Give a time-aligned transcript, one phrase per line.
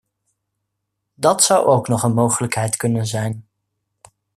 [1.13, 3.47] Dat zou ook nog een mogelijkheid kunnen zijn.